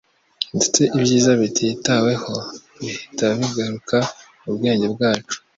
[0.55, 2.33] ndetse ibyiza bititaweho,
[2.79, 3.97] bihita bigaruka
[4.41, 5.37] mu bwenge bwacu.